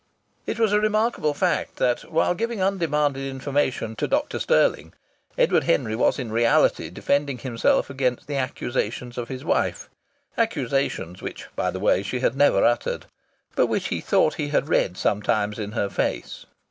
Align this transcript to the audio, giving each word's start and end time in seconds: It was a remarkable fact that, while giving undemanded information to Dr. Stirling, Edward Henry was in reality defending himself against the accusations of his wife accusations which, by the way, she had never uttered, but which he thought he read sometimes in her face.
It 0.47 0.57
was 0.57 0.73
a 0.73 0.79
remarkable 0.81 1.35
fact 1.35 1.75
that, 1.75 2.11
while 2.11 2.33
giving 2.33 2.59
undemanded 2.59 3.29
information 3.29 3.95
to 3.97 4.07
Dr. 4.07 4.39
Stirling, 4.39 4.93
Edward 5.37 5.65
Henry 5.65 5.95
was 5.95 6.17
in 6.17 6.31
reality 6.31 6.89
defending 6.89 7.37
himself 7.37 7.87
against 7.87 8.25
the 8.25 8.35
accusations 8.35 9.19
of 9.19 9.27
his 9.27 9.45
wife 9.45 9.89
accusations 10.39 11.21
which, 11.21 11.45
by 11.55 11.69
the 11.69 11.79
way, 11.79 12.01
she 12.01 12.19
had 12.19 12.35
never 12.35 12.63
uttered, 12.65 13.05
but 13.55 13.67
which 13.67 13.89
he 13.89 14.01
thought 14.01 14.33
he 14.41 14.49
read 14.49 14.97
sometimes 14.97 15.59
in 15.59 15.73
her 15.73 15.87
face. 15.87 16.47